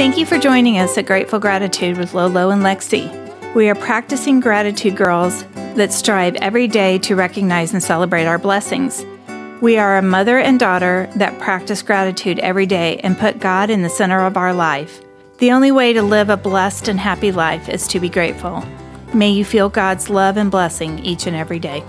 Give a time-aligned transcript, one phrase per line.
[0.00, 3.54] Thank you for joining us at Grateful Gratitude with LoLo and Lexie.
[3.54, 9.04] We are practicing gratitude girls that strive every day to recognize and celebrate our blessings.
[9.60, 13.82] We are a mother and daughter that practice gratitude every day and put God in
[13.82, 15.02] the center of our life.
[15.36, 18.64] The only way to live a blessed and happy life is to be grateful.
[19.12, 21.84] May you feel God's love and blessing each and every day.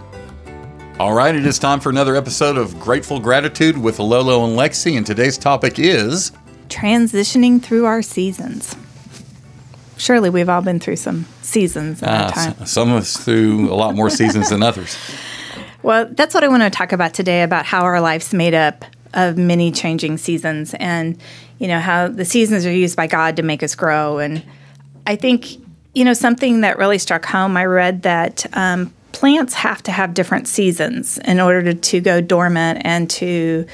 [0.99, 4.97] All right, it is time for another episode of Grateful Gratitude with LoLo and Lexie,
[4.97, 6.33] and today's topic is
[6.71, 8.75] Transitioning through our seasons.
[9.97, 12.65] Surely we've all been through some seasons in our uh, time.
[12.65, 14.97] some of us through a lot more seasons than others.
[15.83, 18.85] Well, that's what I want to talk about today about how our life's made up
[19.13, 21.17] of many changing seasons and,
[21.57, 24.19] you know, how the seasons are used by God to make us grow.
[24.19, 24.43] And
[25.07, 25.57] I think,
[25.95, 30.13] you know, something that really struck home, I read that um, plants have to have
[30.13, 33.65] different seasons in order to, to go dormant and to,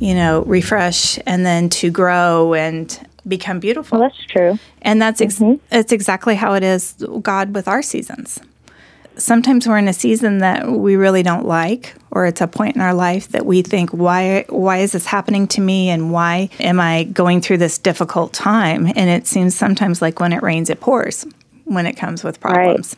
[0.00, 4.00] you know, refresh and then to grow and become beautiful.
[4.00, 4.58] Well, that's true.
[4.82, 5.62] And that's ex- mm-hmm.
[5.68, 8.40] that's exactly how it is God with our seasons.
[9.16, 12.80] Sometimes we're in a season that we really don't like, or it's a point in
[12.80, 16.80] our life that we think, why why is this happening to me, and why am
[16.80, 18.86] I going through this difficult time?
[18.86, 21.26] And it seems sometimes like when it rains, it pours.
[21.64, 22.96] When it comes with problems.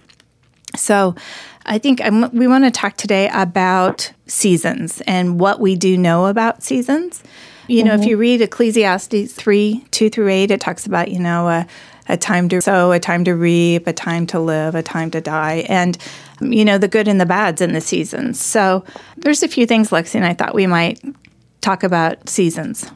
[0.77, 1.15] So,
[1.65, 6.27] I think I'm, we want to talk today about seasons and what we do know
[6.27, 7.23] about seasons.
[7.69, 8.11] You know, if mm-hmm.
[8.11, 11.67] you read Ecclesiastes 3 2 through 8, it talks about, you know, a,
[12.09, 15.21] a time to sow, a time to reap, a time to live, a time to
[15.21, 15.97] die, and,
[16.41, 18.41] you know, the good and the bads in the seasons.
[18.41, 18.85] So,
[19.17, 21.01] there's a few things, Lexie and I thought we might
[21.61, 22.91] talk about seasons.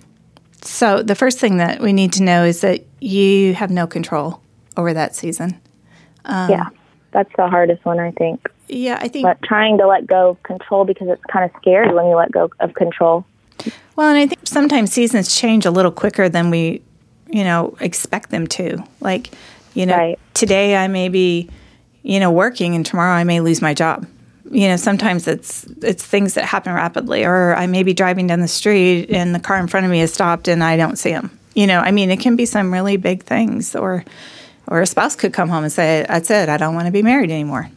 [0.62, 4.42] So, the first thing that we need to know is that you have no control
[4.76, 5.60] over that season.
[6.24, 6.68] Um, yeah,
[7.16, 8.46] that's the hardest one, I think.
[8.68, 9.24] Yeah, I think.
[9.24, 12.30] But trying to let go of control because it's kind of scary when you let
[12.30, 13.24] go of control.
[13.96, 16.82] Well, and I think sometimes seasons change a little quicker than we,
[17.30, 18.84] you know, expect them to.
[19.00, 19.30] Like,
[19.72, 20.18] you know, Right.
[20.34, 21.48] today I may be,
[22.02, 24.06] you know, working and tomorrow I may lose my job.
[24.50, 28.40] You know, sometimes it's it's things that happen rapidly or I may be driving down
[28.40, 31.10] the street and the car in front of me is stopped and I don't see
[31.12, 31.30] him.
[31.54, 34.04] You know, I mean, it can be some really big things or
[34.68, 36.48] or a spouse could come home and say, "That's it.
[36.48, 37.70] I don't want to be married anymore."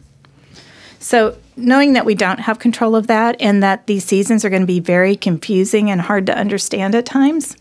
[0.98, 4.62] So, knowing that we don't have control of that and that these seasons are going
[4.62, 7.56] to be very confusing and hard to understand at times,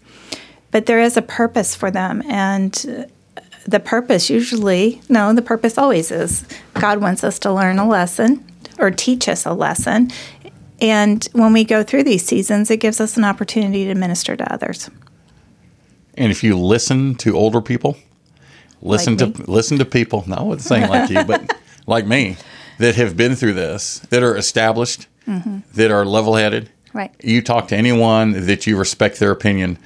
[0.71, 2.21] but there is a purpose for them.
[2.27, 3.07] And
[3.37, 7.87] uh, the purpose usually, no, the purpose always is God wants us to learn a
[7.87, 8.45] lesson
[8.77, 10.11] or teach us a lesson.
[10.81, 14.53] And when we go through these seasons, it gives us an opportunity to minister to
[14.53, 14.89] others.
[16.15, 17.97] And if you listen to older people,
[18.81, 20.23] listen Like to listen to people.
[20.27, 21.57] Not wasn't saying like you, but
[21.87, 22.37] like me,
[22.77, 25.59] that have been through this, that are established, mm-hmm.
[25.73, 26.69] that are level-headed.
[26.93, 27.13] Right.
[27.23, 29.77] You talk to anyone that you respect their opinion,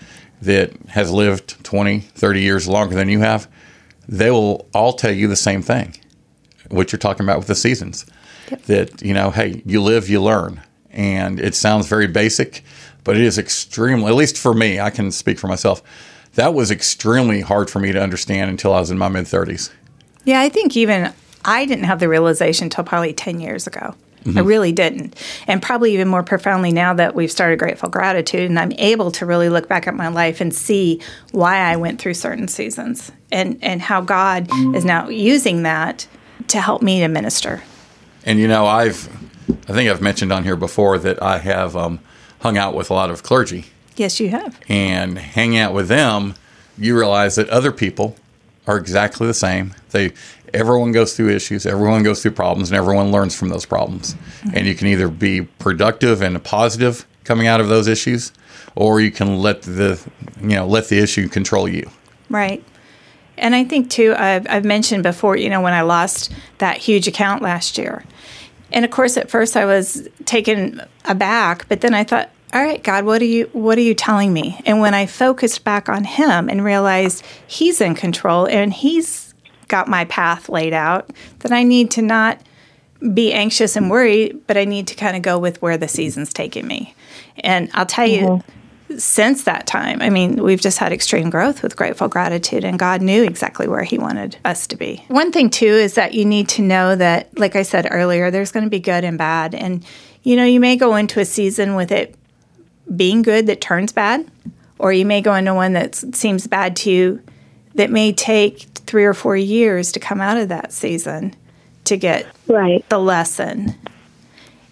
[0.43, 3.47] that has lived 20, 30 years longer than you have,
[4.07, 5.95] they will all tell you the same thing.
[6.69, 8.05] What you're talking about with the seasons.
[8.67, 10.61] That, you know, hey, you live, you learn.
[10.91, 12.63] And it sounds very basic,
[13.03, 15.81] but it is extremely, at least for me, I can speak for myself.
[16.35, 19.71] That was extremely hard for me to understand until I was in my mid 30s.
[20.25, 21.13] Yeah, I think even
[21.45, 23.95] I didn't have the realization until probably 10 years ago.
[24.35, 25.21] I really didn't.
[25.47, 29.25] And probably even more profoundly now that we've started Grateful Gratitude and I'm able to
[29.25, 31.01] really look back at my life and see
[31.31, 36.07] why I went through certain seasons and, and how God is now using that
[36.47, 37.63] to help me to minister.
[38.25, 39.09] And you know, I've,
[39.67, 41.99] I think I've mentioned on here before that I have um,
[42.39, 43.65] hung out with a lot of clergy.
[43.95, 44.59] Yes, you have.
[44.67, 46.35] and hanging out with them,
[46.77, 48.15] you realize that other people
[48.67, 49.73] are exactly the same.
[49.91, 50.13] They
[50.53, 54.13] everyone goes through issues, everyone goes through problems, and everyone learns from those problems.
[54.13, 54.49] Mm-hmm.
[54.57, 58.31] And you can either be productive and positive coming out of those issues,
[58.75, 59.99] or you can let the
[60.41, 61.89] you know let the issue control you.
[62.29, 62.63] Right.
[63.37, 67.07] And I think too, I've, I've mentioned before, you know, when I lost that huge
[67.07, 68.03] account last year.
[68.71, 72.83] And of course, at first I was taken aback, but then I thought, all right,
[72.83, 74.61] God, what are you what are you telling me?
[74.65, 79.33] And when I focused back on him and realized he's in control and he's
[79.67, 81.09] got my path laid out,
[81.39, 82.39] that I need to not
[83.13, 86.31] be anxious and worried, but I need to kind of go with where the season's
[86.31, 86.93] taking me.
[87.37, 88.97] And I'll tell you, mm-hmm.
[88.97, 93.01] since that time, I mean, we've just had extreme growth with grateful gratitude, and God
[93.01, 95.03] knew exactly where He wanted us to be.
[95.07, 98.51] One thing, too, is that you need to know that, like I said earlier, there's
[98.51, 99.53] going to be good and bad.
[99.55, 99.83] And,
[100.21, 102.15] you know, you may go into a season with it
[102.95, 104.29] being good that turns bad,
[104.79, 107.21] or you may go into one that seems bad to you
[107.75, 111.33] that may take three or four years to come out of that season
[111.85, 112.87] to get Right.
[112.89, 113.75] the lesson.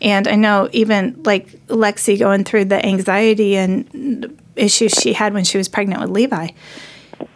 [0.01, 5.43] And I know even like Lexie going through the anxiety and issues she had when
[5.43, 6.49] she was pregnant with Levi.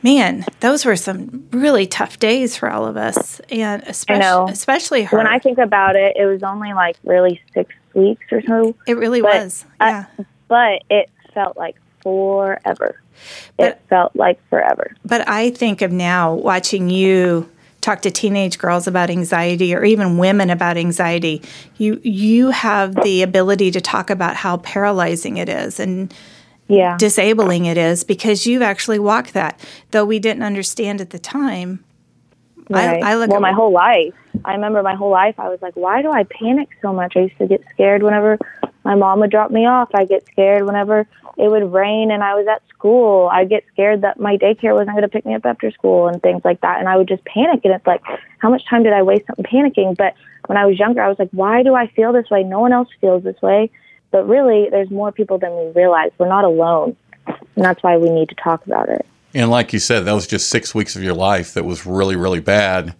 [0.02, 5.16] man, those were some really tough days for all of us, and especially especially her.
[5.18, 8.98] When I think about it, it was only like really six weeks or so, it
[8.98, 9.66] really but was.
[9.80, 10.06] I- Yeah.
[10.48, 13.00] But it felt like forever.
[13.58, 14.96] But- it felt like forever.
[15.06, 17.50] But I think of now watching you
[17.82, 21.42] talk to teenage girls about anxiety or even women about anxiety.
[21.78, 26.12] You you have the ability to talk about how paralyzing it is and
[26.68, 26.98] Yeah.
[26.98, 29.60] disabling it is because you've actually walked that.
[29.92, 31.84] Though we didn't understand at the time.
[32.70, 33.04] Right.
[33.04, 34.14] I, I look well, my whole life.
[34.44, 35.36] I remember my whole life.
[35.40, 37.16] I was like, why do I panic so much?
[37.16, 38.40] I used to get scared whenever
[38.84, 39.90] my mom would drop me off.
[39.94, 41.08] I get scared whenever
[41.38, 43.30] it would rain and I was at school.
[43.32, 46.22] I get scared that my daycare wasn't going to pick me up after school and
[46.22, 46.80] things like that.
[46.80, 47.62] And I would just panic.
[47.66, 48.02] And it's like,
[48.40, 49.98] how much time did I waste on panicking?
[49.98, 50.16] But
[50.48, 52.44] when I was younger, I was like, why do I feel this way?
[52.44, 53.70] No one else feels this way.
[54.12, 56.12] But really, there's more people than we realize.
[56.18, 56.96] We're not alone.
[57.28, 59.06] And that's why we need to talk about it.
[59.36, 62.16] And like you said, that was just six weeks of your life that was really,
[62.16, 62.96] really bad.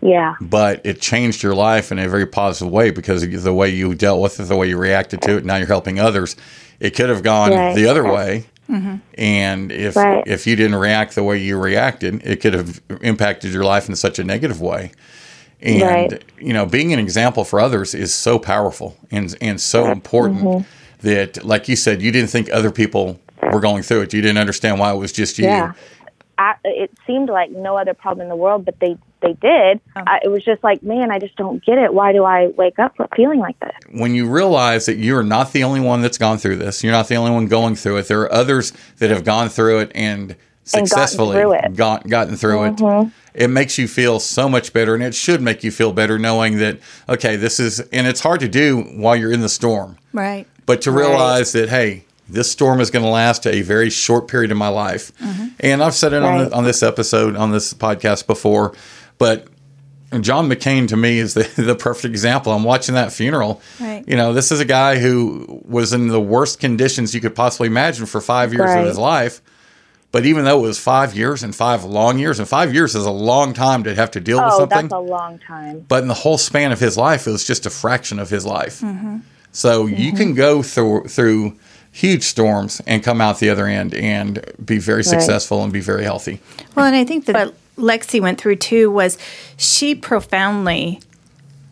[0.00, 0.34] Yeah.
[0.40, 3.94] But it changed your life in a very positive way because of the way you
[3.94, 5.44] dealt with it, the way you reacted to it.
[5.44, 6.34] Now you're helping others.
[6.80, 7.74] It could have gone Right.
[7.76, 8.46] the other way.
[9.18, 10.22] And if Right.
[10.26, 13.96] if you didn't react the way you reacted, it could have impacted your life in
[13.96, 14.92] such a negative way.
[15.60, 16.24] And Right.
[16.38, 20.62] you know, being an example for others is so powerful and and so important Mm-hmm.
[21.02, 23.18] that, like you said, you didn't think other people
[23.52, 24.14] were going through it.
[24.14, 25.46] You didn't understand why it was just you.
[25.46, 25.72] Yeah.
[26.38, 29.80] I, it seemed like no other problem in the world, but they they did.
[29.94, 31.92] I, it was just like, man, I just don't get it.
[31.92, 33.72] Why do I wake up feeling like this?
[33.92, 37.08] when you realize that you're not the only one that's gone through this, you're not
[37.08, 38.08] the only one going through it.
[38.08, 41.64] There are others that have gone through it and gotten successfully through it.
[41.64, 41.74] Mm-hmm.
[41.74, 43.12] got, gotten through it.
[43.34, 46.58] It makes you feel so much better, and it should make you feel better knowing
[46.58, 50.46] that okay, this is, and it's hard to do while you're in the storm, right.
[50.66, 54.50] but to realize that hey, this storm is going to last a very short period
[54.50, 55.12] of my life.
[55.60, 56.50] And I've said it on, Mm-hmm.
[56.50, 58.74] The, on this episode, on this podcast before,
[59.18, 59.46] but
[60.20, 62.52] John McCain to me is the, the perfect example.
[62.52, 63.60] I'm watching that funeral.
[63.80, 64.04] Right.
[64.08, 67.68] You know, this is a guy who was in the worst conditions you could possibly
[67.68, 68.80] imagine for five years Right.
[68.80, 69.40] of his life.
[70.12, 73.06] But even though it was five years and five long years, and five years is
[73.06, 74.78] a long time to have to deal with something.
[74.78, 75.84] Oh, that's a long time.
[75.86, 78.44] but in the whole span of his life, it was just a fraction of his
[78.44, 78.80] life.
[78.80, 79.18] Mm-hmm.
[79.52, 81.56] So you can go through through
[81.92, 86.04] huge storms and come out the other end and be very successful and be very
[86.04, 86.40] healthy.
[86.74, 89.18] Well, and I think that what Lexie went through too was
[89.56, 91.00] she profoundly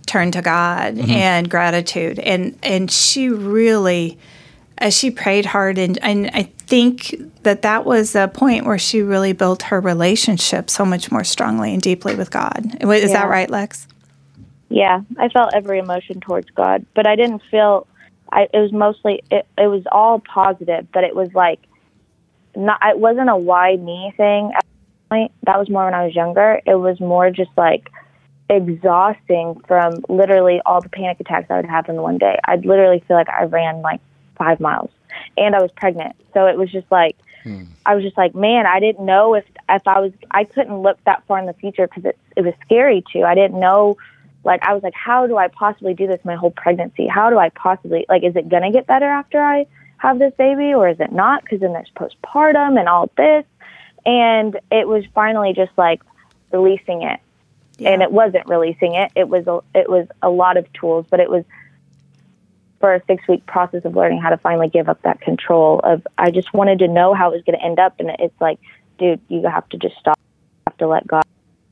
[0.07, 1.11] turned to God mm-hmm.
[1.11, 4.19] and gratitude, and and she really,
[4.79, 7.15] as she prayed hard, and and I think
[7.45, 11.73] that that was a point where she really built her relationship so much more strongly
[11.73, 12.77] and deeply with God.
[12.81, 13.21] Is Yeah.
[13.21, 13.87] that right, Lex?
[14.71, 17.87] Yeah, I felt every emotion towards God, but I didn't feel.
[18.33, 19.47] I it was mostly it.
[19.57, 21.61] It was all positive, but it was like
[22.57, 22.81] not.
[22.85, 24.53] It wasn't a why me thing.
[24.55, 25.33] At that point.
[25.45, 26.61] That was more when I was younger.
[26.67, 27.91] It was more just like
[28.51, 32.39] exhausting from literally all the panic attacks I would have in one day.
[32.45, 34.01] I'd literally feel like I ran like
[34.37, 34.91] five miles,
[35.37, 37.17] and I was pregnant, so it was just like.
[37.45, 37.65] Hmm.
[37.87, 40.99] I was just like, man, I didn't know if if I was I couldn't look
[41.05, 43.23] that far in the future because it it was scary too.
[43.23, 43.97] I didn't know,
[44.45, 47.07] like I was like, how do I possibly do this my whole pregnancy?
[47.07, 48.25] How do I possibly like?
[48.25, 49.67] Is it gonna get better after I
[49.99, 51.43] have this baby, or is it not?
[51.43, 53.45] Because then there's postpartum and all this,
[54.07, 56.01] and it was finally just like
[56.53, 57.21] releasing it,
[57.93, 59.11] and it wasn't releasing it.
[59.17, 61.45] It was a, it was a lot of tools, but it was
[62.81, 66.07] for a six week process of learning how to finally give up that control of
[66.17, 68.61] I just wanted to know how it was going to end up and it's like
[68.99, 71.25] dude you have to just stop you have to let God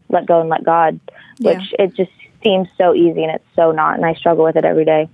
[0.09, 0.99] let go and let God
[1.39, 1.53] Yeah.
[1.53, 2.11] which it just
[2.43, 5.09] seems so easy and it's so not and I struggle with it every day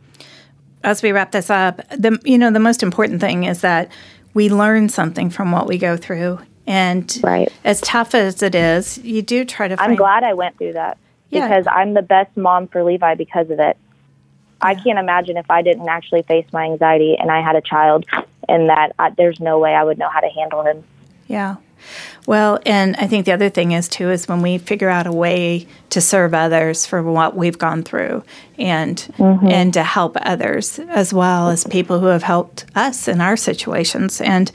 [0.85, 3.91] as we wrap this up, the you know the most important thing is that
[4.35, 7.53] we learn something from what we go through, and Right.
[7.65, 9.77] as tough as it is, you do try to.
[9.77, 10.99] Find, I'm glad I went through that
[11.31, 11.47] Yeah.
[11.47, 13.77] because I'm the best mom for Levi because of it
[14.61, 18.05] I can't imagine if I didn't actually face my anxiety and I had a child
[18.49, 20.85] and that I, there's no way I would know how to handle him
[21.27, 21.57] Yeah.
[22.27, 25.13] Well, and I think the other thing is too is when we figure out a
[25.13, 28.23] way to serve others for what we've gone through
[28.59, 33.37] and and to help others as well as people who have helped us in our
[33.37, 34.21] situations.
[34.21, 34.53] And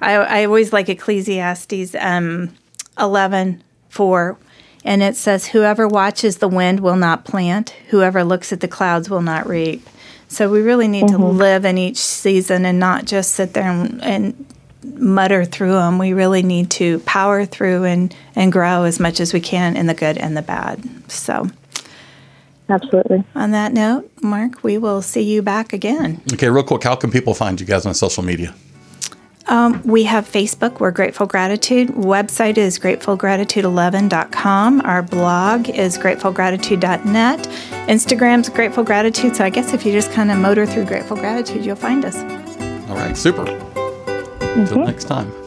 [0.00, 2.54] I, I always like Ecclesiastes um,
[2.98, 4.38] eleven four,
[4.84, 9.10] and it says, "Whoever watches the wind will not plant; whoever looks at the clouds
[9.10, 9.86] will not reap."
[10.28, 14.00] So we really need to live in each season and not just sit there and,
[14.00, 14.46] and
[14.84, 15.98] mutter through them.
[15.98, 19.86] We really need to power through and, and grow as much as we can in
[19.86, 20.82] the good and the bad.
[21.10, 21.48] So,
[22.68, 26.20] absolutely on that note, Mark, we will see you back again.
[26.32, 28.54] Okay, real quick, how can people find you guys on social media?
[29.50, 31.88] Um, we have Facebook, we're Grateful Gratitude.
[31.88, 34.80] Website is gratefulgratitude11.com.
[34.82, 37.38] Our blog is gratefulgratitude.net.
[37.88, 39.34] Instagram's Grateful Gratitude.
[39.34, 42.16] So I guess if you just kind of motor through Grateful Gratitude, you'll find us.
[42.88, 43.44] All right, super.
[44.56, 44.86] Until mm-hmm.
[44.86, 45.39] next time.